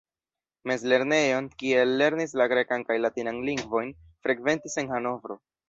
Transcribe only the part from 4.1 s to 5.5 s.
frekventis en Hanovro.